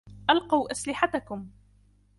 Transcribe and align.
ألقوا 0.29 0.71
أسلحتكم! 0.71 1.47